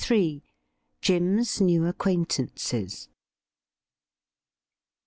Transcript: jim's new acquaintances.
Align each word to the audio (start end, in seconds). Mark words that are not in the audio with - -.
jim's 0.99 1.61
new 1.61 1.85
acquaintances. 1.85 3.07